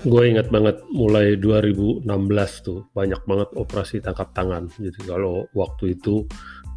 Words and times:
Gue 0.00 0.32
ingat 0.32 0.48
banget 0.48 0.80
mulai 0.96 1.36
2016 1.36 2.08
tuh 2.64 2.88
banyak 2.96 3.20
banget 3.28 3.52
operasi 3.52 4.00
tangkap 4.00 4.32
tangan. 4.32 4.72
Jadi 4.80 4.96
kalau 5.04 5.44
waktu 5.52 5.92
itu 5.92 6.24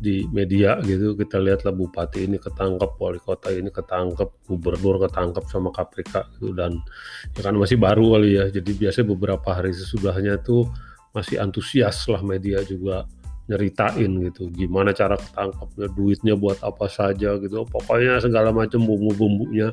di 0.03 0.27
media 0.27 0.75
gitu 0.83 1.15
kita 1.15 1.39
lihat 1.39 1.63
lah 1.63 1.71
bupati 1.71 2.27
ini 2.27 2.35
ketangkep, 2.35 2.91
wali 2.99 3.23
kota 3.23 3.47
ini 3.55 3.71
ketangkep, 3.71 4.27
gubernur 4.43 5.07
ketangkep 5.07 5.47
sama 5.47 5.71
KPK 5.71 6.35
gitu 6.35 6.51
dan 6.51 6.83
ya 7.31 7.47
kan 7.47 7.55
masih 7.55 7.79
baru 7.79 8.19
kali 8.19 8.43
ya. 8.43 8.51
Jadi 8.51 8.71
biasanya 8.75 9.07
beberapa 9.15 9.49
hari 9.55 9.71
sesudahnya 9.71 10.43
tuh 10.43 10.67
masih 11.15 11.39
antusias 11.39 12.03
lah 12.11 12.19
media 12.19 12.59
juga 12.67 13.07
nyeritain 13.47 14.11
gitu 14.27 14.51
gimana 14.51 14.91
cara 14.91 15.15
ketangkapnya 15.15 15.87
duitnya 15.95 16.35
buat 16.35 16.59
apa 16.63 16.87
saja 16.87 17.35
gitu 17.39 17.67
pokoknya 17.67 18.23
segala 18.23 18.55
macam 18.55 18.79
bumbu-bumbunya 18.87 19.67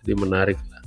jadi 0.00 0.16
menarik 0.16 0.56
lah 0.72 0.80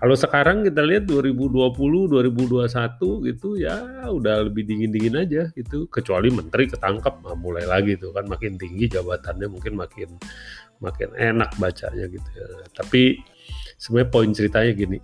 kalau 0.00 0.16
sekarang 0.16 0.64
kita 0.64 0.80
lihat 0.80 1.04
2020, 1.04 1.76
2021 2.08 3.28
gitu 3.28 3.60
ya 3.60 4.08
udah 4.08 4.48
lebih 4.48 4.64
dingin-dingin 4.64 5.20
aja 5.20 5.52
gitu. 5.52 5.92
Kecuali 5.92 6.32
menteri 6.32 6.72
ketangkep, 6.72 7.20
nah 7.20 7.36
mulai 7.36 7.68
lagi 7.68 8.00
tuh 8.00 8.16
kan 8.16 8.24
makin 8.24 8.56
tinggi 8.56 8.88
jabatannya 8.88 9.52
mungkin 9.52 9.76
makin 9.76 10.16
makin 10.80 11.12
enak 11.12 11.52
bacanya 11.60 12.08
gitu 12.08 12.28
ya. 12.32 12.48
Tapi 12.72 13.20
sebenarnya 13.76 14.08
poin 14.08 14.32
ceritanya 14.32 14.72
gini, 14.72 14.98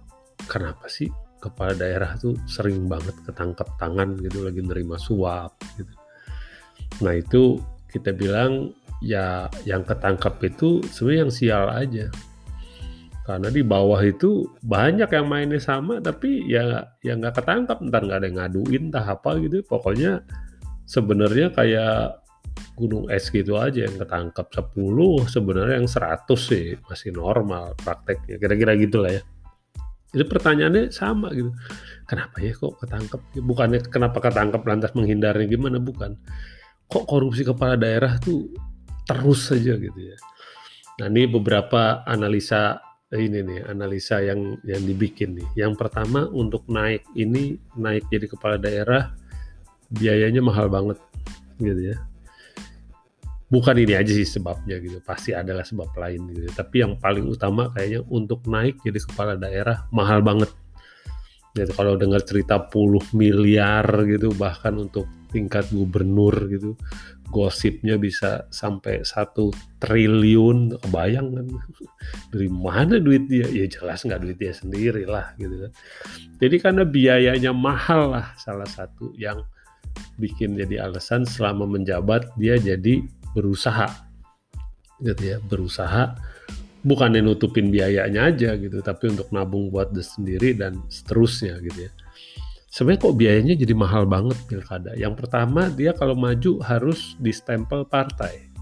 kenapa 0.49 0.89
sih 0.89 1.13
kepala 1.45 1.77
daerah 1.77 2.17
tuh 2.17 2.33
sering 2.49 2.89
banget 2.89 3.13
ketangkep 3.29 3.69
tangan 3.77 4.17
gitu 4.25 4.49
lagi 4.49 4.65
nerima 4.65 4.97
suap 4.97 5.61
gitu. 5.77 5.93
Nah 7.05 7.13
itu 7.13 7.61
kita 7.93 8.17
bilang 8.17 8.73
ya 9.05 9.53
yang 9.69 9.85
ketangkep 9.85 10.57
itu 10.57 10.81
sebenarnya 10.89 11.21
yang 11.21 11.33
sial 11.33 11.67
aja 11.69 12.07
karena 13.27 13.51
di 13.51 13.67
bawah 13.67 13.99
itu 14.07 14.47
banyak 14.63 15.11
yang 15.11 15.27
mainnya 15.27 15.59
sama 15.59 15.99
tapi 15.99 16.47
ya 16.47 16.87
ya 17.03 17.19
nggak 17.19 17.43
ketangkap 17.43 17.83
ntar 17.91 18.07
nggak 18.07 18.19
ada 18.23 18.27
yang 18.31 18.39
ngaduin 18.39 18.83
entah 18.95 19.03
apa 19.03 19.35
gitu. 19.43 19.67
Pokoknya 19.67 20.23
sebenarnya 20.87 21.51
kayak 21.51 22.23
gunung 22.79 23.11
es 23.11 23.27
gitu 23.35 23.59
aja 23.59 23.83
yang 23.83 23.99
ketangkap 23.99 24.47
10 24.55 25.27
sebenarnya 25.27 25.75
yang 25.83 25.91
100 25.91 26.23
sih 26.39 26.79
masih 26.87 27.11
normal 27.11 27.75
prakteknya. 27.83 28.39
Kira-kira 28.39 28.79
gitulah 28.79 29.11
ya. 29.11 29.23
Jadi 30.15 30.25
pertanyaannya 30.31 30.85
sama 30.95 31.35
gitu. 31.35 31.51
Kenapa 32.07 32.39
ya 32.39 32.55
kok 32.55 32.79
ketangkep? 32.79 33.21
Bukannya 33.43 33.79
kenapa 33.91 34.23
ketangkep 34.23 34.63
lantas 34.63 34.95
menghindarnya 34.95 35.51
gimana? 35.51 35.83
Bukan. 35.83 36.15
Kok 36.87 37.05
korupsi 37.11 37.43
kepala 37.43 37.75
daerah 37.75 38.23
tuh 38.23 38.55
terus 39.03 39.51
saja 39.51 39.75
gitu 39.75 39.99
ya. 39.99 40.15
Nah 41.03 41.11
ini 41.11 41.27
beberapa 41.27 42.07
analisa 42.07 42.86
ini 43.15 43.39
nih 43.39 43.61
analisa 43.71 44.19
yang 44.19 44.59
yang 44.67 44.83
dibikin 44.83 45.39
nih. 45.39 45.67
Yang 45.67 45.79
pertama 45.79 46.27
untuk 46.27 46.67
naik 46.67 47.07
ini 47.15 47.55
naik 47.79 48.11
jadi 48.11 48.27
kepala 48.27 48.59
daerah 48.59 49.15
biayanya 49.95 50.43
mahal 50.43 50.67
banget 50.67 50.99
gitu 51.63 51.95
ya. 51.95 51.97
Bukan 53.47 53.79
ini 53.79 53.95
aja 53.95 54.11
sih 54.11 54.27
sebabnya 54.27 54.83
gitu, 54.83 54.99
pasti 55.07 55.31
adalah 55.31 55.63
sebab 55.63 55.95
lain 55.95 56.35
gitu. 56.35 56.51
Ya. 56.51 56.53
Tapi 56.59 56.83
yang 56.83 56.99
paling 56.99 57.31
utama 57.31 57.71
kayaknya 57.71 58.03
untuk 58.11 58.43
naik 58.51 58.83
jadi 58.83 58.99
kepala 58.99 59.39
daerah 59.39 59.87
mahal 59.95 60.19
banget. 60.19 60.51
Gitu 61.55 61.71
kalau 61.79 61.95
dengar 61.95 62.27
cerita 62.27 62.59
puluh 62.59 63.07
miliar 63.15 63.87
gitu 64.11 64.35
bahkan 64.35 64.75
untuk 64.83 65.07
tingkat 65.33 65.69
gubernur 65.75 66.35
gitu 66.49 66.79
gosipnya 67.31 67.99
bisa 67.99 68.47
sampai 68.55 69.03
satu 69.03 69.51
triliun. 69.83 70.79
Kebayang 70.83 71.29
kan? 71.35 71.47
Dari 72.33 72.49
mana 72.51 72.99
duit 73.03 73.27
dia? 73.27 73.47
Ya 73.51 73.67
jelas 73.67 74.07
nggak 74.07 74.23
duit 74.23 74.39
dia 74.39 74.55
sendiri 74.55 75.05
lah 75.07 75.35
gitu 75.39 75.69
kan. 75.69 75.73
Jadi 76.39 76.57
karena 76.63 76.85
biayanya 76.87 77.53
mahal 77.53 78.15
lah 78.15 78.27
salah 78.39 78.69
satu 78.69 79.13
yang 79.19 79.43
bikin 80.21 80.57
jadi 80.57 80.89
alasan 80.89 81.25
selama 81.25 81.67
menjabat 81.67 82.31
dia 82.39 82.59
jadi 82.59 83.03
berusaha. 83.35 83.91
Gitu 85.03 85.37
ya 85.37 85.39
berusaha. 85.43 86.17
Bukan 86.87 87.19
nutupin 87.19 87.75
biayanya 87.75 88.31
aja 88.31 88.55
gitu 88.55 88.79
tapi 88.79 89.11
untuk 89.11 89.35
nabung 89.35 89.75
buat 89.75 89.91
dia 89.91 90.07
sendiri 90.07 90.55
dan 90.55 90.79
seterusnya 90.87 91.59
gitu 91.59 91.91
ya 91.91 91.93
sebenarnya 92.77 93.09
kok 93.09 93.17
biayanya 93.17 93.55
jadi 93.57 93.73
mahal 93.73 94.05
banget 94.05 94.37
pilkada. 94.45 94.93
Yang 95.01 95.25
pertama 95.25 95.73
dia 95.73 95.97
kalau 95.97 96.13
maju 96.13 96.61
harus 96.61 97.17
di 97.17 97.33
stempel 97.33 97.89
partai. 97.89 98.53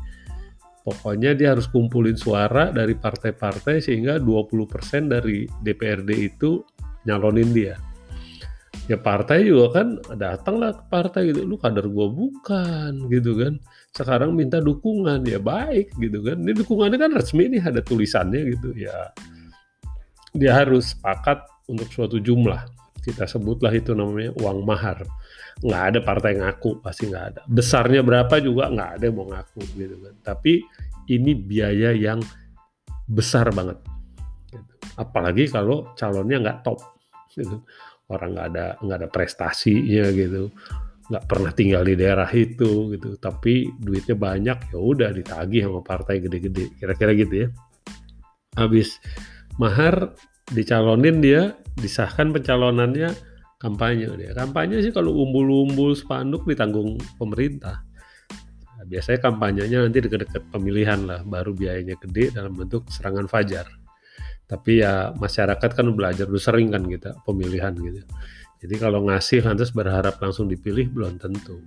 Pokoknya 0.86 1.34
dia 1.34 1.50
harus 1.50 1.66
kumpulin 1.66 2.14
suara 2.14 2.70
dari 2.70 2.94
partai-partai 2.94 3.82
sehingga 3.82 4.22
20% 4.22 5.10
dari 5.10 5.50
DPRD 5.66 6.10
itu 6.30 6.62
nyalonin 7.10 7.50
dia. 7.50 7.74
Ya 8.86 9.00
partai 9.00 9.48
juga 9.48 9.80
kan 9.80 9.96
datanglah 10.14 10.76
ke 10.76 10.84
partai 10.92 11.32
gitu, 11.32 11.40
lu 11.48 11.56
kader 11.56 11.88
gue 11.88 12.06
bukan 12.06 13.08
gitu 13.08 13.32
kan. 13.34 13.56
Sekarang 13.96 14.36
minta 14.36 14.60
dukungan 14.60 15.24
ya 15.24 15.40
baik 15.40 15.96
gitu 15.98 16.20
kan. 16.20 16.38
Ini 16.38 16.52
dukungannya 16.52 17.00
kan 17.00 17.10
resmi 17.16 17.48
nih 17.48 17.64
ada 17.64 17.80
tulisannya 17.80 18.40
gitu 18.54 18.76
ya. 18.76 19.10
Dia 20.36 20.52
harus 20.52 20.92
sepakat 20.92 21.48
untuk 21.64 21.88
suatu 21.88 22.20
jumlah 22.20 22.83
kita 23.04 23.28
sebutlah 23.28 23.70
itu 23.76 23.92
namanya 23.92 24.32
uang 24.40 24.64
mahar. 24.64 25.04
Nggak 25.60 25.82
ada 25.92 25.98
partai 26.00 26.40
ngaku 26.40 26.80
pasti 26.80 27.12
nggak 27.12 27.24
ada. 27.30 27.40
Besarnya 27.44 28.00
berapa 28.00 28.40
juga 28.40 28.72
nggak 28.72 28.90
ada 28.98 29.04
yang 29.04 29.16
mau 29.20 29.28
ngaku 29.28 29.60
gitu 29.76 29.96
kan. 30.00 30.14
Tapi 30.24 30.64
ini 31.12 31.36
biaya 31.36 31.92
yang 31.92 32.24
besar 33.04 33.52
banget 33.52 33.76
gitu. 34.48 34.72
apalagi 34.96 35.52
kalau 35.52 35.92
calonnya 35.92 36.40
nggak 36.40 36.58
top 36.64 36.80
gitu. 37.36 37.60
orang 38.08 38.36
nggak 38.36 38.48
ada 38.52 38.66
nggak 38.80 38.98
ada 39.00 39.08
prestasinya 39.12 40.04
gitu. 40.12 40.48
Nggak 41.04 41.24
pernah 41.28 41.52
tinggal 41.52 41.82
di 41.84 41.94
daerah 41.96 42.28
itu 42.32 42.96
gitu. 42.96 43.16
Tapi 43.20 43.68
duitnya 43.80 44.16
banyak 44.16 44.58
ya 44.72 44.78
udah 44.80 45.12
ditagih 45.12 45.68
sama 45.68 45.80
partai 45.84 46.24
gede-gede 46.24 46.72
kira-kira 46.80 47.12
gitu 47.12 47.34
ya. 47.44 47.48
Habis 48.56 48.96
mahar 49.60 50.12
dicalonin 50.52 51.24
dia 51.24 51.56
disahkan 51.78 52.34
pencalonannya 52.34 53.14
kampanye 53.56 54.12
dia. 54.20 54.36
Kampanye 54.36 54.84
sih 54.84 54.92
kalau 54.92 55.16
umbul-umbul 55.24 55.96
spanduk 55.96 56.44
ditanggung 56.44 57.00
pemerintah. 57.16 57.80
Nah, 58.76 58.84
biasanya 58.84 59.24
kampanyenya 59.24 59.78
nanti 59.88 60.04
deket-deket 60.04 60.52
pemilihan 60.52 61.00
lah, 61.08 61.24
baru 61.24 61.56
biayanya 61.56 61.96
gede 61.96 62.36
dalam 62.36 62.52
bentuk 62.52 62.84
serangan 62.92 63.24
fajar. 63.24 63.64
Tapi 64.44 64.84
ya 64.84 65.16
masyarakat 65.16 65.70
kan 65.72 65.86
belajar 65.96 66.28
udah 66.28 66.42
sering 66.42 66.68
kan 66.68 66.84
kita 66.84 67.16
pemilihan 67.24 67.72
gitu. 67.72 68.04
Jadi 68.60 68.74
kalau 68.76 69.08
ngasih 69.08 69.44
lantas 69.44 69.72
berharap 69.72 70.20
langsung 70.20 70.48
dipilih 70.48 70.92
belum 70.92 71.16
tentu. 71.16 71.64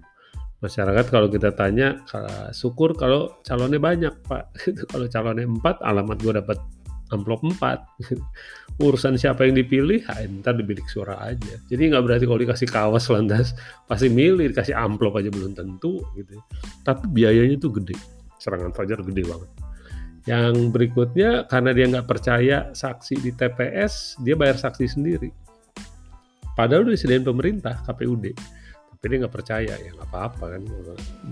Masyarakat 0.57 1.13
kalau 1.13 1.29
kita 1.29 1.53
tanya, 1.53 2.01
syukur 2.49 2.97
kalau 2.97 3.41
calonnya 3.45 3.77
banyak 3.77 4.13
pak. 4.25 4.49
kalau 4.93 5.05
calonnya 5.05 5.45
empat, 5.45 5.81
alamat 5.85 6.17
gue 6.17 6.33
dapat 6.41 6.57
amplop 7.13 7.43
4 7.43 7.59
urusan 8.85 9.17
siapa 9.17 9.47
yang 9.47 9.57
dipilih 9.57 10.05
ya, 10.05 10.27
ntar 10.41 10.53
dibidik 10.53 10.85
suara 10.91 11.17
aja. 11.23 11.55
Jadi 11.65 11.81
nggak 11.89 12.03
berarti 12.03 12.25
kalau 12.29 12.39
dikasih 12.39 12.69
kawas 12.69 13.09
lantas 13.09 13.57
pasti 13.89 14.11
milih 14.11 14.53
dikasih 14.53 14.77
amplop 14.77 15.17
aja 15.17 15.33
belum 15.33 15.57
tentu 15.57 16.03
gitu 16.13 16.37
tapi 16.85 17.05
biayanya 17.09 17.57
tuh 17.57 17.73
gede. 17.81 17.97
Serangan 18.37 18.71
fajar 18.75 19.01
gede 19.01 19.23
banget. 19.25 19.49
Yang 20.27 20.55
berikutnya 20.75 21.47
karena 21.47 21.71
dia 21.71 21.85
nggak 21.87 22.07
percaya 22.07 22.57
saksi 22.75 23.15
di 23.23 23.31
TPS 23.33 24.19
dia 24.21 24.35
bayar 24.37 24.59
saksi 24.59 24.85
sendiri. 24.85 25.31
Padahal 26.53 26.89
udah 26.89 26.93
disediain 26.93 27.25
pemerintah 27.25 27.81
KPUD 27.85 28.33
tapi 28.97 29.13
dia 29.13 29.17
nggak 29.21 29.35
percaya 29.37 29.73
ya 29.77 29.89
nggak 29.93 30.09
apa-apa 30.09 30.57
kan 30.57 30.61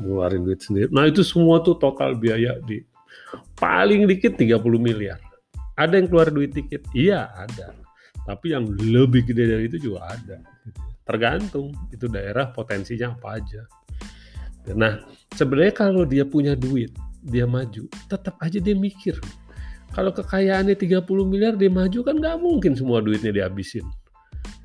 ngeluarin 0.02 0.46
duit 0.46 0.62
sendiri. 0.62 0.90
Nah 0.94 1.10
itu 1.10 1.26
semua 1.26 1.66
tuh 1.66 1.78
total 1.82 2.14
biaya 2.14 2.62
di 2.62 2.82
paling 3.58 4.06
dikit 4.06 4.38
30 4.38 4.62
miliar 4.78 5.18
ada 5.76 5.94
yang 6.00 6.08
keluar 6.08 6.32
duit 6.32 6.56
tiket? 6.56 6.88
Iya 6.96 7.32
ada. 7.36 7.76
Tapi 8.26 8.56
yang 8.56 8.66
lebih 8.80 9.28
gede 9.30 9.44
dari 9.46 9.64
itu 9.70 9.78
juga 9.92 10.10
ada. 10.10 10.42
Tergantung 11.06 11.76
itu 11.94 12.10
daerah 12.10 12.50
potensinya 12.50 13.14
apa 13.14 13.38
aja. 13.38 13.62
Nah 14.74 15.06
sebenarnya 15.36 15.74
kalau 15.78 16.04
dia 16.10 16.26
punya 16.26 16.58
duit, 16.58 16.90
dia 17.22 17.46
maju, 17.46 17.86
tetap 18.10 18.34
aja 18.42 18.58
dia 18.58 18.74
mikir. 18.74 19.14
Kalau 19.94 20.12
kekayaannya 20.12 20.76
30 20.76 21.06
miliar 21.24 21.54
dia 21.56 21.70
maju 21.70 22.00
kan 22.02 22.18
nggak 22.18 22.38
mungkin 22.42 22.74
semua 22.74 23.00
duitnya 23.00 23.30
dihabisin. 23.30 23.86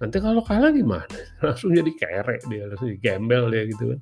Nanti 0.01 0.17
kalau 0.17 0.41
kalah 0.41 0.73
gimana? 0.73 1.05
Langsung 1.45 1.77
jadi 1.77 1.93
kerek 1.93 2.49
dia, 2.49 2.65
langsung 2.73 2.89
gembel 3.05 3.53
dia 3.53 3.69
gitu 3.69 3.95
kan. 3.95 4.01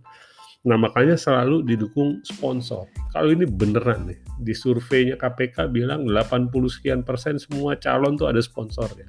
Nah 0.66 0.74
makanya 0.74 1.14
selalu 1.14 1.62
didukung 1.62 2.18
sponsor. 2.26 2.90
Kalau 3.14 3.30
ini 3.30 3.46
beneran 3.46 4.10
nih, 4.10 4.18
di 4.42 4.50
surveinya 4.50 5.14
KPK 5.14 5.70
bilang 5.70 6.02
80 6.10 6.50
sekian 6.66 7.00
persen 7.06 7.38
semua 7.38 7.78
calon 7.78 8.18
tuh 8.18 8.26
ada 8.26 8.42
sponsornya. 8.42 9.06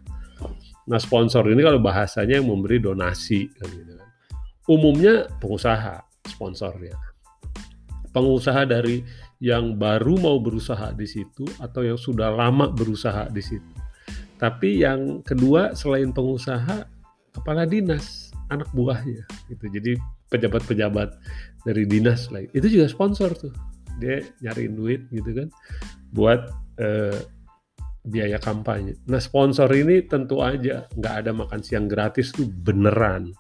Nah 0.86 1.00
sponsor 1.02 1.50
ini 1.50 1.66
kalau 1.66 1.82
bahasanya 1.82 2.38
yang 2.38 2.50
memberi 2.50 2.78
donasi 2.78 3.50
kan 3.58 3.70
gitu 3.70 3.94
kan. 3.98 4.10
Umumnya 4.70 5.26
pengusaha 5.42 6.06
sponsornya. 6.30 6.94
Pengusaha 8.14 8.70
dari 8.70 9.02
yang 9.42 9.78
baru 9.78 10.18
mau 10.22 10.38
berusaha 10.38 10.94
di 10.94 11.10
situ 11.10 11.46
atau 11.58 11.82
yang 11.82 11.98
sudah 11.98 12.30
lama 12.30 12.70
berusaha 12.70 13.30
di 13.34 13.42
situ. 13.42 13.74
Tapi 14.38 14.86
yang 14.86 15.26
kedua 15.26 15.76
selain 15.76 16.14
pengusaha, 16.16 16.86
kepala 17.36 17.66
dinas, 17.66 18.32
anak 18.50 18.70
buahnya 18.72 19.26
gitu. 19.52 19.66
Jadi 19.70 19.94
pejabat-pejabat 20.30 21.10
dari 21.66 21.84
dinas 21.86 22.30
lah. 22.30 22.46
Itu 22.54 22.70
juga 22.70 22.88
sponsor 22.88 23.34
tuh. 23.36 23.54
Dia 24.00 24.24
nyariin 24.46 24.74
duit 24.80 25.02
gitu 25.12 25.36
kan 25.36 25.48
buat 26.16 26.50
eh, 26.80 27.20
biaya 28.08 28.40
kampanye. 28.40 28.96
Nah 29.12 29.20
sponsor 29.20 29.68
ini 29.76 30.08
tentu 30.08 30.40
aja 30.40 30.88
nggak 30.96 31.16
ada 31.26 31.32
makan 31.36 31.60
siang 31.60 31.86
gratis 31.86 32.32
tuh 32.32 32.48
beneran. 32.48 33.36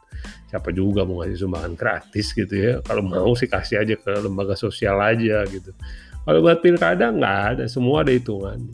Siapa 0.51 0.75
juga 0.75 1.07
mau 1.07 1.24
ngasih 1.24 1.47
sumbangan 1.47 1.74
gratis 1.80 2.36
gitu 2.36 2.53
ya. 2.53 2.74
Kalau 2.83 3.01
mau 3.06 3.31
sih 3.39 3.47
kasih 3.47 3.81
aja 3.81 3.95
ke 3.95 4.12
lembaga 4.19 4.53
sosial 4.59 5.00
aja 5.00 5.47
gitu. 5.47 5.71
Kalau 6.27 6.39
buat 6.44 6.59
pilkada 6.59 7.09
nggak 7.09 7.38
ada, 7.56 7.65
semua 7.71 8.03
ada 8.03 8.12
hitungan. 8.12 8.68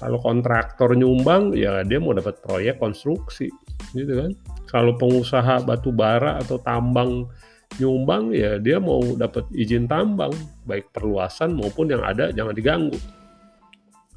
Kalau 0.00 0.16
kontraktor 0.16 0.96
nyumbang 0.96 1.52
ya 1.52 1.84
dia 1.84 2.00
mau 2.00 2.16
dapat 2.16 2.40
proyek 2.40 2.80
konstruksi 2.80 3.52
gitu 3.92 4.16
kan. 4.16 4.32
Kalau 4.64 4.96
pengusaha 4.96 5.60
batu 5.60 5.92
bara 5.92 6.40
atau 6.40 6.56
tambang 6.64 7.28
nyumbang 7.76 8.32
ya 8.32 8.56
dia 8.56 8.80
mau 8.80 9.04
dapat 9.14 9.44
izin 9.52 9.84
tambang 9.84 10.32
baik 10.64 10.88
perluasan 10.96 11.52
maupun 11.52 11.92
yang 11.92 12.00
ada 12.00 12.32
jangan 12.32 12.56
diganggu. 12.56 12.96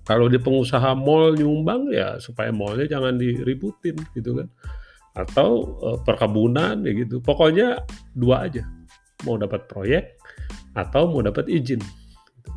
Kalau 0.08 0.32
di 0.32 0.40
pengusaha 0.40 0.96
mall 0.96 1.36
nyumbang 1.36 1.92
ya 1.92 2.16
supaya 2.16 2.56
mallnya 2.56 2.88
jangan 2.88 3.20
diributin 3.20 4.00
gitu 4.16 4.40
kan. 4.40 4.48
Atau 5.20 5.78
uh, 5.84 6.00
perkebunan 6.00 6.80
ya 6.88 6.92
gitu. 6.96 7.20
Pokoknya 7.20 7.84
dua 8.16 8.48
aja. 8.48 8.64
Mau 9.28 9.36
dapat 9.36 9.68
proyek 9.68 10.16
atau 10.80 11.12
mau 11.12 11.20
dapat 11.20 11.52
izin. 11.52 11.84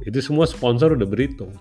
Itu 0.07 0.23
semua 0.23 0.47
sponsor 0.47 0.95
udah 0.95 1.07
berhitung 1.11 1.55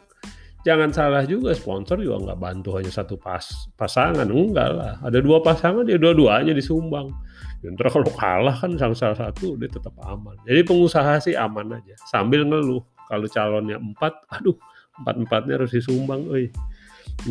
jangan 0.66 0.90
salah 0.90 1.24
juga 1.30 1.54
sponsor 1.54 2.02
juga 2.02 2.34
nggak 2.34 2.40
bantu 2.42 2.82
hanya 2.82 2.90
satu 2.90 3.16
pas 3.22 3.46
pasangan 3.78 4.26
enggak 4.26 4.70
lah 4.74 4.98
ada 5.06 5.22
dua 5.22 5.40
pasangan 5.40 5.86
ya 5.86 6.02
dua-duanya 6.02 6.58
disumbang 6.58 7.14
ya, 7.62 7.70
Ntar 7.70 7.94
kalau 7.94 8.10
kalah 8.18 8.58
kan 8.58 8.74
sang 8.82 8.98
salah 8.98 9.16
satu 9.16 9.54
dia 9.62 9.70
tetap 9.70 9.94
aman 10.02 10.34
jadi 10.50 10.66
pengusaha 10.66 11.22
sih 11.22 11.38
aman 11.38 11.78
aja 11.78 11.94
sambil 12.10 12.42
ngeluh 12.44 12.82
kalau 13.06 13.30
calonnya 13.30 13.78
empat 13.78 14.18
aduh 14.34 14.58
empat-empatnya 15.02 15.54
harus 15.60 15.72
disumbang, 15.76 16.24
oi. 16.32 16.52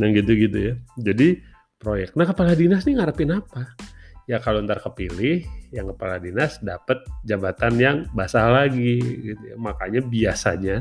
Nah 0.00 0.08
gitu-gitu 0.12 0.58
ya. 0.72 0.75
Jadi 1.00 1.40
proyek. 1.81 2.16
Nah 2.16 2.28
kepala 2.28 2.52
dinas 2.56 2.84
nih 2.84 3.00
ngarepin 3.00 3.32
apa? 3.32 3.76
Ya 4.25 4.40
kalau 4.40 4.64
ntar 4.64 4.81
kepilih, 4.81 5.44
yang 5.69 5.92
kepala 5.92 6.16
dinas 6.16 6.56
dapat 6.64 7.04
jabatan 7.28 7.75
yang 7.76 7.96
basah 8.16 8.48
lagi. 8.48 9.00
Gitu 9.00 9.42
ya. 9.52 9.56
Makanya 9.60 10.00
biasanya 10.04 10.76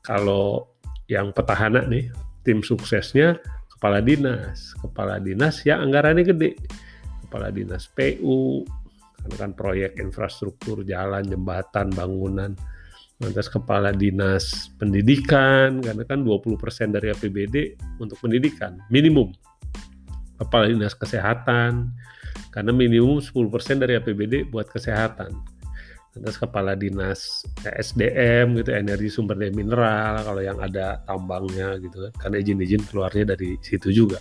kalau 0.00 0.68
yang 1.10 1.34
petahana 1.34 1.82
nih, 1.90 2.06
tim 2.46 2.62
suksesnya 2.62 3.42
kepala 3.76 3.98
dinas. 3.98 4.78
Kepala 4.78 5.18
dinas 5.18 5.66
ya 5.66 5.82
anggarannya 5.82 6.22
gede. 6.22 6.54
Kepala 7.26 7.50
dinas 7.50 7.90
PU, 7.90 8.62
karena 9.18 9.36
kan 9.36 9.50
proyek 9.58 9.98
infrastruktur, 9.98 10.86
jalan, 10.86 11.26
jembatan, 11.26 11.90
bangunan 11.90 12.54
lantas 13.20 13.52
kepala 13.52 13.92
dinas 13.92 14.72
pendidikan 14.80 15.84
karena 15.84 16.08
kan 16.08 16.24
20% 16.24 16.56
dari 16.88 17.12
APBD 17.12 17.76
untuk 18.00 18.16
pendidikan 18.16 18.80
minimum 18.88 19.28
kepala 20.40 20.72
dinas 20.72 20.96
kesehatan 20.96 21.92
karena 22.48 22.72
minimum 22.72 23.20
10% 23.20 23.52
dari 23.76 24.00
APBD 24.00 24.48
buat 24.48 24.72
kesehatan 24.72 25.36
lantas 26.10 26.36
kepala 26.42 26.74
dinas 26.74 27.46
SDM 27.62 28.58
gitu 28.58 28.74
energi 28.74 29.06
sumber 29.06 29.38
daya 29.38 29.54
mineral 29.54 30.26
kalau 30.26 30.42
yang 30.42 30.58
ada 30.58 30.98
tambangnya 31.06 31.78
gitu 31.78 32.10
kan. 32.10 32.12
Karena 32.18 32.36
izin-izin 32.42 32.82
keluarnya 32.90 33.34
dari 33.36 33.54
situ 33.62 33.94
juga. 33.94 34.18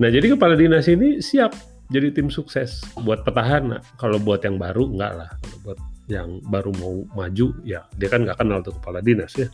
Nah 0.00 0.08
jadi 0.12 0.36
kepala 0.36 0.52
dinas 0.52 0.88
ini 0.92 1.24
siap 1.24 1.56
jadi 1.88 2.12
tim 2.12 2.28
sukses 2.28 2.84
buat 3.00 3.24
petahana. 3.24 3.80
Kalau 3.96 4.20
buat 4.20 4.44
yang 4.44 4.60
baru 4.60 4.84
enggak 4.92 5.12
lah. 5.16 5.30
Kalau 5.40 5.58
buat 5.64 5.78
yang 6.10 6.28
baru 6.50 6.70
mau 6.76 6.94
maju 7.16 7.56
ya 7.64 7.86
dia 7.96 8.08
kan 8.12 8.26
nggak 8.26 8.36
kenal 8.36 8.60
tuh 8.60 8.76
kepala 8.76 9.00
dinas 9.00 9.32
ya. 9.38 9.48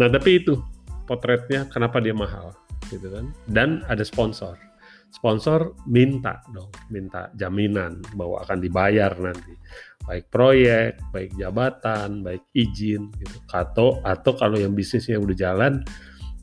Nah 0.00 0.08
tapi 0.08 0.40
itu 0.40 0.56
potretnya 1.04 1.68
kenapa 1.68 2.00
dia 2.00 2.16
mahal 2.16 2.56
gitu 2.88 3.12
kan. 3.12 3.28
Dan 3.44 3.84
ada 3.84 4.00
sponsor 4.00 4.67
sponsor 5.08 5.74
minta 5.88 6.40
dong 6.52 6.68
minta 6.92 7.32
jaminan 7.34 8.00
bahwa 8.14 8.44
akan 8.44 8.58
dibayar 8.60 9.12
nanti 9.16 9.56
baik 10.04 10.28
proyek 10.28 11.00
baik 11.10 11.32
jabatan 11.36 12.22
baik 12.24 12.44
izin 12.52 13.08
gitu 13.16 13.36
atau 13.52 14.00
atau 14.04 14.32
kalau 14.36 14.60
yang 14.60 14.76
bisnisnya 14.76 15.16
udah 15.16 15.36
jalan 15.36 15.80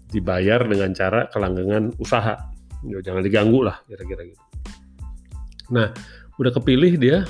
dibayar 0.09 0.61
dengan 0.65 0.93
cara 0.93 1.29
kelanggengan 1.29 1.93
usaha 2.01 2.37
ya, 2.85 3.01
jangan 3.01 3.21
diganggu 3.21 3.65
lah 3.65 3.77
kira-kira 3.85 4.27
gitu 4.27 4.43
nah 5.69 5.89
udah 6.37 6.51
kepilih 6.53 6.97
dia 6.97 7.25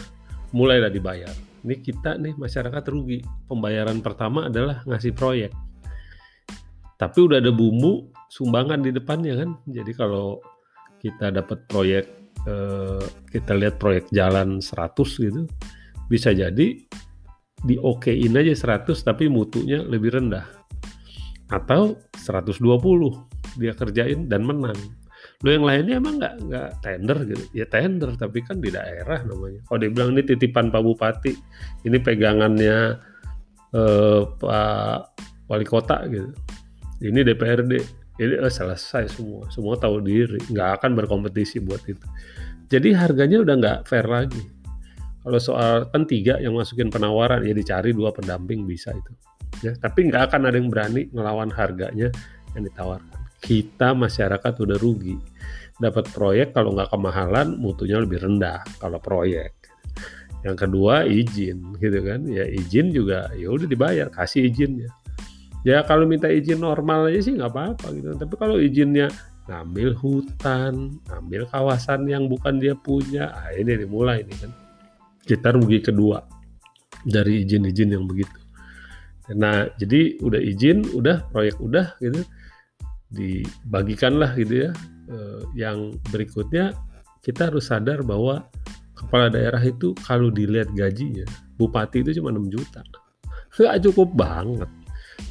mulailah 0.55 0.91
dibayar 0.91 1.31
ini 1.65 1.81
kita 1.81 2.21
nih 2.21 2.37
masyarakat 2.37 2.83
rugi. 2.93 3.25
Pembayaran 3.49 3.97
pertama 4.05 4.53
adalah 4.53 4.85
ngasih 4.85 5.17
proyek. 5.17 5.49
Tapi 6.95 7.17
udah 7.17 7.41
ada 7.41 7.49
bumbu 7.49 8.13
sumbangan 8.29 8.85
di 8.85 8.93
depannya 8.93 9.33
kan. 9.33 9.57
Jadi 9.65 9.91
kalau 9.97 10.37
kita 11.05 11.29
dapat 11.29 11.69
proyek 11.69 12.05
eh, 12.49 13.05
kita 13.29 13.53
lihat 13.53 13.77
proyek 13.77 14.09
jalan 14.09 14.57
100 14.57 14.97
gitu, 15.21 15.45
bisa 16.09 16.33
jadi 16.33 16.81
di 17.65 17.75
okein 17.77 18.33
aja 18.33 18.81
100 18.81 18.89
tapi 19.05 19.29
mutunya 19.29 19.85
lebih 19.85 20.17
rendah. 20.17 20.49
Atau 21.53 22.01
120 22.17 22.57
dia 23.61 23.77
kerjain 23.77 24.25
dan 24.25 24.41
menang. 24.41 24.77
Lo 25.45 25.53
yang 25.53 25.65
lainnya 25.65 26.01
emang 26.01 26.17
nggak 26.17 26.35
nggak 26.41 26.69
tender 26.81 27.17
gitu. 27.29 27.43
Ya 27.53 27.65
tender 27.69 28.17
tapi 28.17 28.41
kan 28.41 28.57
di 28.57 28.73
daerah 28.73 29.21
namanya. 29.21 29.61
Kalau 29.69 29.77
dia 29.77 29.91
bilang 29.93 30.17
ini 30.17 30.25
titipan 30.25 30.73
Pak 30.73 30.81
Bupati 30.81 31.33
ini 31.85 31.97
pegangannya 32.01 32.97
eh, 33.77 34.21
Pak 34.25 34.99
Wali 35.45 35.65
Kota 35.69 36.01
gitu. 36.09 36.33
Ini 37.05 37.21
DPRD 37.21 38.04
ini 38.21 38.35
eh, 38.39 38.51
selesai 38.51 39.11
semua 39.11 39.47
semua 39.51 39.75
tahu 39.75 40.03
diri 40.03 40.39
nggak 40.51 40.81
akan 40.81 40.91
berkompetisi 40.95 41.59
buat 41.63 41.81
itu 41.87 42.05
jadi 42.71 42.95
harganya 42.97 43.41
udah 43.43 43.55
nggak 43.59 43.79
fair 43.87 44.07
lagi 44.07 44.43
kalau 45.25 45.39
soal 45.41 45.89
kan 45.89 46.05
tiga 46.05 46.37
yang 46.37 46.53
masukin 46.53 46.93
penawaran 46.93 47.41
ya 47.41 47.53
dicari 47.53 47.91
dua 47.91 48.13
pendamping 48.13 48.63
bisa 48.63 48.93
itu 48.93 49.11
ya 49.65 49.73
tapi 49.75 50.07
nggak 50.07 50.31
akan 50.31 50.51
ada 50.51 50.57
yang 50.57 50.69
berani 50.69 51.07
ngelawan 51.11 51.49
harganya 51.51 52.09
yang 52.55 52.63
ditawarkan 52.63 53.25
kita 53.45 53.93
masyarakat 53.93 54.53
udah 54.57 54.77
rugi. 54.81 55.21
Dapat 55.77 56.09
proyek 56.09 56.57
kalau 56.57 56.73
nggak 56.73 56.89
kemahalan 56.89 57.53
mutunya 57.61 58.01
lebih 58.01 58.25
rendah 58.25 58.65
kalau 58.81 58.97
proyek. 58.97 59.53
Yang 60.41 60.65
kedua 60.65 61.05
izin 61.05 61.77
gitu 61.77 61.99
kan. 62.01 62.25
Ya 62.25 62.49
izin 62.49 62.89
juga 62.89 63.29
ya 63.37 63.53
udah 63.53 63.69
dibayar, 63.69 64.09
kasih 64.09 64.49
izinnya. 64.49 64.89
Ya 65.65 65.81
kalau 65.81 66.05
minta 66.05 66.29
izin 66.29 66.61
normal 66.61 67.09
aja 67.09 67.25
sih 67.25 67.33
nggak 67.33 67.49
apa-apa 67.49 67.89
gitu. 67.97 68.13
Tapi 68.13 68.33
kalau 68.37 68.61
izinnya 68.61 69.09
ngambil 69.49 69.97
hutan, 69.97 71.01
ngambil 71.09 71.49
kawasan 71.49 72.05
yang 72.05 72.29
bukan 72.29 72.61
dia 72.61 72.77
punya, 72.77 73.33
ah 73.33 73.49
ini 73.49 73.73
dimulai 73.73 74.21
ini 74.21 74.33
kan. 74.37 74.53
Kita 75.25 75.57
rugi 75.57 75.81
kedua 75.81 76.21
dari 77.01 77.41
izin-izin 77.41 77.97
yang 77.97 78.05
begitu. 78.05 78.37
Nah, 79.33 79.65
jadi 79.81 80.21
udah 80.21 80.37
izin, 80.37 80.85
udah 80.93 81.25
proyek 81.33 81.57
udah 81.57 81.97
gitu 81.97 82.21
dibagikanlah 83.09 84.37
gitu 84.37 84.69
ya. 84.69 84.71
Eh, 85.09 85.41
yang 85.65 85.97
berikutnya 86.13 86.77
kita 87.25 87.49
harus 87.49 87.73
sadar 87.73 88.05
bahwa 88.05 88.45
kepala 88.93 89.33
daerah 89.33 89.61
itu 89.65 89.97
kalau 90.05 90.29
dilihat 90.29 90.69
gajinya, 90.77 91.25
bupati 91.57 92.05
itu 92.05 92.21
cuma 92.21 92.29
6 92.29 92.53
juta. 92.53 92.85
Nggak 93.57 93.81
cukup 93.89 94.09
banget. 94.13 94.69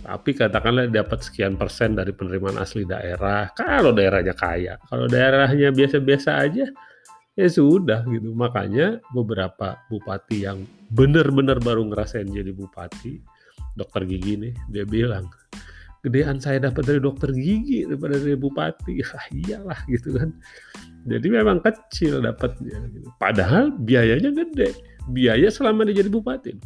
Tapi 0.05 0.31
katakanlah 0.37 0.93
dapat 0.93 1.25
sekian 1.25 1.57
persen 1.57 1.97
dari 1.97 2.13
penerimaan 2.13 2.61
asli 2.61 2.85
daerah, 2.85 3.49
kalau 3.57 3.97
daerahnya 3.97 4.37
kaya. 4.37 4.77
Kalau 4.85 5.09
daerahnya 5.09 5.73
biasa-biasa 5.73 6.45
aja, 6.45 6.69
ya 7.33 7.49
sudah 7.49 8.05
gitu. 8.13 8.37
Makanya 8.37 9.01
beberapa 9.17 9.81
bupati 9.89 10.45
yang 10.45 10.69
benar-benar 10.93 11.57
baru 11.65 11.89
ngerasain 11.89 12.29
jadi 12.29 12.53
bupati, 12.53 13.17
dokter 13.73 14.05
gigi 14.05 14.45
nih, 14.45 14.55
dia 14.69 14.85
bilang, 14.85 15.25
gedean 16.05 16.37
saya 16.37 16.61
dapat 16.69 16.85
dari 16.85 17.01
dokter 17.01 17.33
gigi 17.33 17.89
daripada 17.89 18.21
dari 18.21 18.37
bupati 18.37 19.01
ah, 19.17 19.27
iyalah 19.33 19.81
gitu 19.89 20.13
kan 20.13 20.37
jadi 21.09 21.27
memang 21.33 21.65
kecil 21.65 22.21
dapatnya 22.21 22.77
gitu. 22.93 23.09
padahal 23.17 23.73
biayanya 23.73 24.29
gede 24.37 24.77
biaya 25.09 25.49
selama 25.49 25.89
dia 25.89 26.05
jadi 26.05 26.13
bupati 26.13 26.61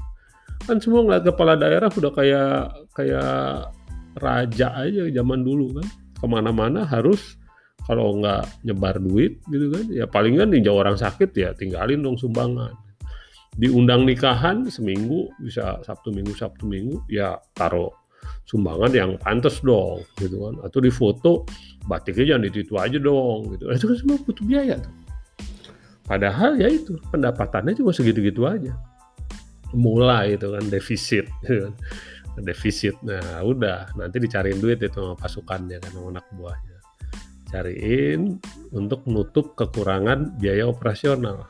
kan 0.68 0.76
semua 0.84 1.00
ngeliat 1.00 1.24
kepala 1.24 1.56
daerah 1.56 1.88
udah 1.88 2.12
kayak 2.12 2.60
kayak 2.92 3.72
raja 4.20 4.68
aja 4.76 5.08
zaman 5.08 5.40
dulu 5.40 5.80
kan. 5.80 5.88
Ke 6.18 6.26
mana-mana 6.28 6.84
harus 6.84 7.40
kalau 7.88 8.20
nggak 8.20 8.68
nyebar 8.68 9.00
duit 9.00 9.40
gitu 9.48 9.72
kan 9.72 9.88
ya 9.88 10.04
paling 10.04 10.36
kan 10.36 10.52
ninja 10.52 10.68
orang 10.68 10.98
sakit 11.00 11.32
ya 11.32 11.56
tinggalin 11.56 12.04
dong 12.04 12.20
sumbangan. 12.20 12.76
Diundang 13.56 14.04
nikahan 14.04 14.68
seminggu 14.68 15.32
bisa 15.40 15.80
sabtu 15.82 16.12
minggu 16.12 16.36
sabtu 16.36 16.68
minggu 16.68 17.00
ya 17.08 17.40
taruh 17.56 17.90
sumbangan 18.44 18.92
yang 18.92 19.10
pantas 19.16 19.64
dong 19.64 20.04
gitu 20.20 20.36
kan. 20.36 20.54
Atau 20.68 20.84
di 20.84 20.92
foto 20.92 21.48
batiknya 21.88 22.36
jangan 22.36 22.44
di 22.44 22.60
itu 22.60 22.74
aja 22.76 22.98
dong 23.00 23.56
gitu. 23.56 23.72
Itu 23.72 23.86
kan 23.88 23.96
semua 23.96 24.16
butuh 24.20 24.44
biaya 24.44 24.76
tuh. 24.76 24.94
Padahal 26.04 26.60
ya 26.60 26.68
itu 26.68 26.96
pendapatannya 27.08 27.72
cuma 27.76 27.92
segitu-gitu 27.92 28.44
aja 28.48 28.72
mulai 29.76 30.36
itu 30.36 30.48
kan 30.48 30.64
defisit 30.68 31.26
gitu 31.44 31.68
kan. 31.68 31.74
defisit 32.44 32.94
nah 33.02 33.42
udah 33.42 33.90
nanti 33.98 34.22
dicariin 34.22 34.62
duit 34.62 34.78
itu 34.78 34.94
sama 34.94 35.18
pasukannya 35.18 35.82
kan 35.82 35.90
sama 35.90 36.08
anak 36.14 36.26
buahnya 36.32 36.78
cariin 37.48 38.36
untuk 38.70 39.08
nutup 39.08 39.56
kekurangan 39.56 40.36
biaya 40.36 40.68
operasional. 40.68 41.48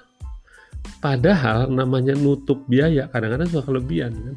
Padahal 1.02 1.68
namanya 1.68 2.14
nutup 2.14 2.64
biaya 2.70 3.10
kadang-kadang 3.10 3.50
suka 3.50 3.64
kelebihan 3.66 4.14
kan. 4.14 4.36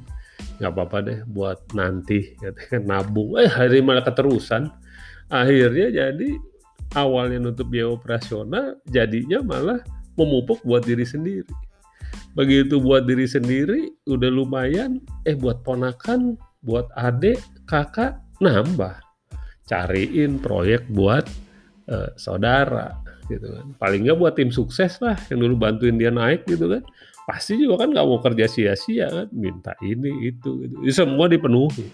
Nggak 0.62 0.72
apa-apa 0.74 0.98
deh 1.06 1.20
buat 1.30 1.60
nanti 1.78 2.34
kan 2.42 2.54
nabung. 2.90 3.38
Eh 3.38 3.50
hari 3.50 3.80
malah 3.86 4.06
keterusan. 4.06 4.70
Akhirnya 5.32 5.88
jadi 5.94 6.30
awalnya 6.98 7.40
nutup 7.40 7.70
biaya 7.72 7.94
operasional 7.94 8.82
jadinya 8.90 9.40
malah 9.46 9.80
memupuk 10.18 10.60
buat 10.66 10.84
diri 10.84 11.06
sendiri. 11.08 11.48
Begitu 12.32 12.80
buat 12.80 13.04
diri 13.04 13.28
sendiri 13.28 13.92
udah 14.08 14.32
lumayan. 14.32 15.04
Eh 15.28 15.36
buat 15.36 15.68
ponakan, 15.68 16.40
buat 16.64 16.88
adik, 16.96 17.40
kakak 17.68 18.24
nambah. 18.40 18.96
Cariin 19.68 20.40
proyek 20.40 20.88
buat 20.92 21.28
uh, 21.92 22.12
saudara 22.16 22.96
gitu 23.28 23.48
kan. 23.52 23.66
Paling 23.80 24.08
nggak 24.08 24.20
buat 24.20 24.34
tim 24.36 24.52
sukses 24.52 25.00
lah 25.04 25.16
yang 25.32 25.44
dulu 25.44 25.60
bantuin 25.60 26.00
dia 26.00 26.12
naik 26.12 26.48
gitu 26.48 26.72
kan. 26.72 26.84
Pasti 27.28 27.60
juga 27.60 27.86
kan 27.86 27.96
nggak 27.96 28.08
mau 28.08 28.20
kerja 28.24 28.46
sia-sia 28.48 29.08
kan. 29.12 29.28
Minta 29.36 29.76
ini 29.84 30.32
itu 30.32 30.68
gitu. 30.68 30.76
Semua 30.92 31.28
dipenuhi. 31.28 31.88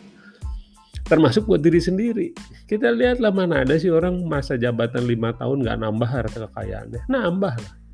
Termasuk 1.07 1.47
buat 1.47 1.63
diri 1.63 1.79
sendiri. 1.79 2.27
Kita 2.67 2.91
lihatlah 2.91 3.31
mana 3.31 3.63
ada 3.63 3.79
sih 3.79 3.87
orang 3.87 4.27
masa 4.27 4.59
jabatan 4.59 5.07
lima 5.07 5.31
tahun 5.33 5.65
nggak 5.65 5.77
nambah 5.81 6.09
harta 6.09 6.37
kekayaannya. 6.49 7.01
Nambah 7.07 7.55
lah 7.57 7.86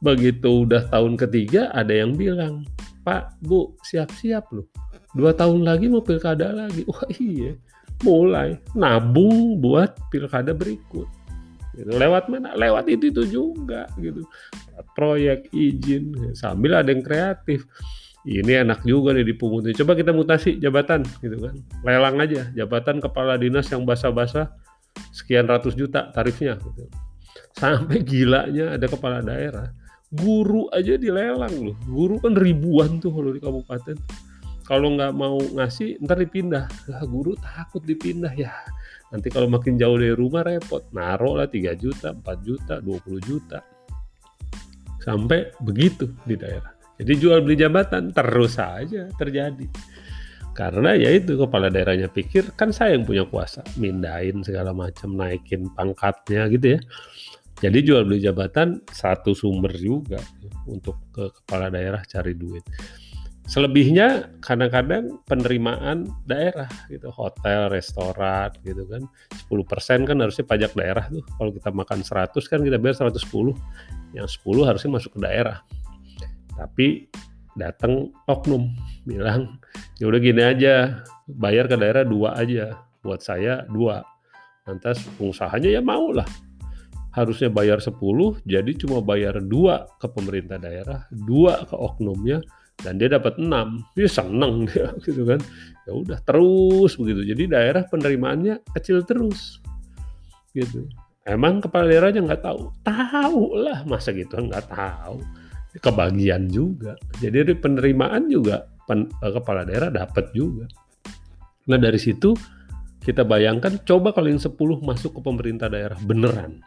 begitu 0.00 0.68
udah 0.68 0.88
tahun 0.92 1.16
ketiga 1.16 1.72
ada 1.72 1.92
yang 1.92 2.14
bilang 2.14 2.64
Pak 3.06 3.38
Bu 3.46 3.78
siap-siap 3.86 4.50
loh. 4.50 4.66
Dua 5.14 5.30
tahun 5.30 5.62
lagi 5.62 5.86
mau 5.86 6.02
pilkada 6.02 6.50
lagi. 6.50 6.82
Wah 6.90 7.06
iya. 7.16 7.54
Mulai 8.02 8.60
nabung 8.74 9.62
buat 9.62 9.94
pilkada 10.10 10.52
berikut. 10.52 11.06
Gitu. 11.76 11.92
lewat 11.92 12.32
mana? 12.32 12.56
Lewat 12.56 12.88
itu 12.88 13.12
itu 13.12 13.22
juga 13.28 13.86
gitu. 14.00 14.24
Proyek 14.96 15.52
izin 15.52 16.34
sambil 16.34 16.80
ada 16.80 16.88
yang 16.88 17.04
kreatif. 17.04 17.68
Ini 18.26 18.66
enak 18.66 18.82
juga 18.82 19.14
nih 19.14 19.22
dipungutin 19.22 19.76
coba 19.76 19.94
kita 19.94 20.10
mutasi 20.10 20.58
jabatan 20.58 21.06
gitu 21.22 21.36
kan. 21.38 21.54
Lelang 21.86 22.16
aja 22.18 22.50
jabatan 22.58 22.98
kepala 22.98 23.38
dinas 23.38 23.70
yang 23.70 23.86
basa-basa 23.86 24.50
sekian 25.12 25.46
ratus 25.46 25.76
juta 25.76 26.10
tarifnya 26.10 26.56
gitu. 26.58 26.88
sampai 27.52 28.00
gilanya 28.00 28.76
ada 28.76 28.86
kepala 28.88 29.20
daerah 29.20 29.68
guru 30.16 30.66
aja 30.72 30.96
dilelang 30.96 31.72
loh. 31.72 31.76
Guru 31.84 32.16
kan 32.18 32.32
ribuan 32.34 32.98
tuh 32.98 33.12
kalau 33.12 33.30
di 33.30 33.40
kabupaten. 33.40 33.96
Kalau 34.66 34.98
nggak 34.98 35.12
mau 35.14 35.38
ngasih 35.38 36.02
ntar 36.02 36.18
dipindah. 36.18 36.66
Lah 36.90 37.02
guru 37.06 37.38
takut 37.38 37.84
dipindah 37.84 38.34
ya. 38.34 38.50
Nanti 39.14 39.30
kalau 39.30 39.46
makin 39.46 39.78
jauh 39.78 39.94
dari 39.94 40.16
rumah 40.16 40.42
repot. 40.42 40.82
Naruh 40.90 41.38
lah 41.38 41.46
3 41.46 41.78
juta 41.78 42.10
4 42.10 42.24
juta 42.42 42.74
20 42.82 43.22
juta. 43.22 43.62
Sampai 44.98 45.54
begitu 45.62 46.10
di 46.26 46.34
daerah. 46.34 46.74
Jadi 46.98 47.12
jual 47.14 47.44
beli 47.44 47.60
jabatan 47.60 48.10
terus 48.10 48.58
saja 48.58 49.06
terjadi. 49.14 49.68
Karena 50.56 50.96
ya 50.96 51.12
itu 51.12 51.36
kepala 51.36 51.68
daerahnya 51.68 52.08
pikir 52.08 52.56
kan 52.56 52.72
saya 52.72 52.96
yang 52.96 53.06
punya 53.06 53.22
kuasa. 53.28 53.62
Mindahin 53.78 54.42
segala 54.42 54.72
macam 54.74 55.14
naikin 55.14 55.70
pangkatnya 55.76 56.48
gitu 56.50 56.74
ya 56.74 56.80
jadi 57.60 57.78
jual 57.80 58.02
beli 58.04 58.20
jabatan 58.20 58.84
satu 58.92 59.32
sumber 59.32 59.72
juga 59.76 60.20
untuk 60.68 60.98
ke 61.14 61.32
kepala 61.42 61.72
daerah 61.72 62.04
cari 62.04 62.36
duit 62.36 62.64
Selebihnya 63.46 64.34
kadang-kadang 64.42 65.22
penerimaan 65.22 66.10
daerah 66.26 66.66
gitu, 66.90 67.14
hotel, 67.14 67.70
restoran 67.70 68.50
gitu 68.66 68.82
kan. 68.90 69.06
10% 69.46 70.02
kan 70.02 70.18
harusnya 70.18 70.42
pajak 70.42 70.74
daerah 70.74 71.06
tuh. 71.06 71.22
Kalau 71.38 71.54
kita 71.54 71.70
makan 71.70 72.02
100 72.02 72.34
kan 72.50 72.58
kita 72.66 72.74
bayar 72.82 73.06
110. 73.06 73.54
Yang 74.18 74.42
10 74.42 74.66
harusnya 74.66 74.90
masuk 74.98 75.14
ke 75.14 75.20
daerah. 75.22 75.62
Tapi 76.58 77.06
datang 77.54 78.10
oknum 78.26 78.66
bilang, 79.06 79.62
"Ya 80.02 80.10
udah 80.10 80.18
gini 80.18 80.42
aja, 80.42 81.06
bayar 81.30 81.70
ke 81.70 81.78
daerah 81.78 82.02
dua 82.02 82.34
aja. 82.34 82.82
Buat 83.06 83.22
saya 83.22 83.62
dua." 83.70 84.02
Lantas 84.66 84.98
pengusahanya 85.14 85.70
ya 85.70 85.78
mau 85.78 86.10
lah 86.10 86.26
harusnya 87.16 87.48
bayar 87.48 87.80
10 87.80 87.96
jadi 88.44 88.70
cuma 88.76 89.00
bayar 89.00 89.40
dua 89.40 89.88
ke 89.96 90.04
pemerintah 90.12 90.60
daerah 90.60 91.08
dua 91.08 91.64
ke 91.64 91.72
oknumnya 91.72 92.44
dan 92.84 93.00
dia 93.00 93.08
dapat 93.08 93.40
6 93.40 93.48
dia 93.96 94.08
seneng 94.08 94.54
dia 94.68 94.92
gitu 95.00 95.24
kan. 95.24 95.40
Ya 95.88 95.92
udah 95.96 96.18
terus 96.20 96.92
begitu. 97.00 97.24
Jadi 97.24 97.42
daerah 97.48 97.82
penerimaannya 97.88 98.60
kecil 98.76 99.00
terus 99.06 99.62
gitu. 100.52 100.84
Emang 101.26 101.58
kepala 101.64 101.88
daerahnya 101.90 102.22
nggak 102.22 102.42
tahu. 102.44 102.70
Tahu 102.84 103.42
lah 103.64 103.82
masa 103.88 104.12
gitu? 104.12 104.36
Nggak 104.36 104.68
tahu. 104.70 105.24
Kebagian 105.80 106.48
juga. 106.52 106.96
Jadi 107.20 107.36
dari 107.48 107.56
penerimaan 107.56 108.28
juga 108.28 108.64
pen, 108.84 109.08
eh, 109.08 109.32
kepala 109.32 109.64
daerah 109.64 109.88
dapat 109.88 110.32
juga. 110.36 110.68
Nah 111.66 111.78
dari 111.80 111.98
situ 111.98 112.36
kita 113.02 113.22
bayangkan 113.24 113.82
coba 113.86 114.10
kalau 114.14 114.30
yang 114.30 114.42
10 114.42 114.52
masuk 114.82 115.18
ke 115.18 115.20
pemerintah 115.22 115.70
daerah 115.70 115.98
beneran 116.02 116.58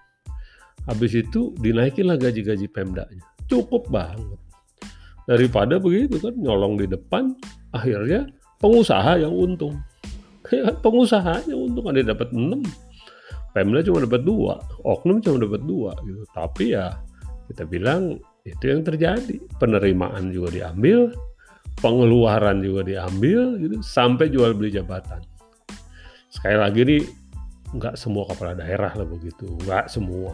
habis 0.90 1.14
itu 1.14 1.54
dinaikinlah 1.62 2.18
gaji-gaji 2.18 2.66
pemdanya. 2.74 3.22
Cukup 3.46 3.86
banget. 3.94 4.42
Daripada 5.30 5.78
begitu 5.78 6.18
kan 6.18 6.34
nyolong 6.34 6.82
di 6.82 6.90
depan 6.90 7.38
akhirnya 7.70 8.26
pengusaha 8.58 9.22
yang 9.22 9.34
untung. 9.34 9.78
Ya, 10.50 10.74
pengusahanya 10.74 11.54
untung 11.54 11.94
ada 11.94 12.02
dapat 12.02 12.34
6 12.34 12.66
Pemda 13.54 13.86
cuma 13.86 14.02
dapat 14.02 14.22
dua 14.26 14.62
oknum 14.82 15.22
cuma 15.22 15.42
dapat 15.42 15.62
dua 15.66 15.94
gitu. 16.06 16.22
Tapi 16.34 16.74
ya 16.74 16.98
kita 17.50 17.70
bilang 17.70 18.18
itu 18.46 18.64
yang 18.66 18.82
terjadi. 18.86 19.38
Penerimaan 19.58 20.30
juga 20.30 20.54
diambil 20.54 21.10
pengeluaran 21.82 22.60
juga 22.62 22.86
diambil 22.86 23.58
gitu 23.58 23.82
sampai 23.82 24.30
jual 24.30 24.54
beli 24.54 24.74
jabatan. 24.74 25.24
Sekali 26.30 26.58
lagi 26.60 26.82
nih 26.86 27.04
nggak 27.74 27.96
semua 27.98 28.26
kepala 28.26 28.58
daerah 28.58 28.94
lah 28.94 29.06
begitu 29.06 29.46
nggak 29.66 29.94
semua 29.94 30.34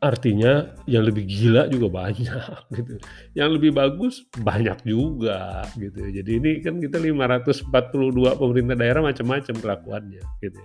artinya 0.00 0.72
yang 0.88 1.04
lebih 1.04 1.28
gila 1.28 1.68
juga 1.68 1.88
banyak 1.92 2.56
gitu. 2.76 2.94
Yang 3.36 3.50
lebih 3.60 3.70
bagus 3.76 4.24
banyak 4.40 4.80
juga 4.88 5.68
gitu. 5.76 6.00
Jadi 6.08 6.30
ini 6.40 6.50
kan 6.64 6.80
kita 6.80 6.96
542 6.96 8.40
pemerintah 8.40 8.76
daerah 8.76 9.04
macam-macam 9.04 9.54
kelakuannya 9.60 10.24
gitu. 10.40 10.60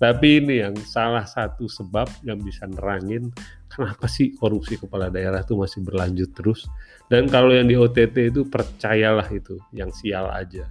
Tapi 0.00 0.40
ini 0.40 0.64
yang 0.64 0.76
salah 0.80 1.28
satu 1.28 1.68
sebab 1.68 2.08
yang 2.24 2.40
bisa 2.40 2.64
nerangin 2.64 3.28
kenapa 3.68 4.08
sih 4.08 4.32
korupsi 4.32 4.80
kepala 4.80 5.12
daerah 5.12 5.44
itu 5.44 5.56
masih 5.56 5.84
berlanjut 5.84 6.32
terus. 6.32 6.64
Dan 7.08 7.28
kalau 7.28 7.52
yang 7.52 7.68
di 7.68 7.76
OTT 7.76 8.32
itu 8.32 8.48
percayalah 8.48 9.28
itu 9.28 9.60
yang 9.76 9.92
sial 9.92 10.28
aja. 10.32 10.68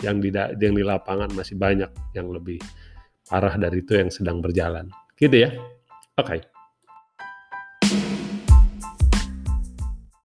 Yang 0.00 0.16
di 0.24 0.30
yang 0.64 0.74
di 0.76 0.84
lapangan 0.84 1.28
masih 1.36 1.60
banyak 1.60 1.92
yang 2.16 2.32
lebih 2.32 2.56
parah 3.28 3.60
dari 3.60 3.84
itu 3.84 4.00
yang 4.00 4.08
sedang 4.08 4.40
berjalan. 4.40 4.88
Gitu 5.12 5.44
ya. 5.44 5.52
Oke. 6.16 6.40
Okay. 6.40 6.49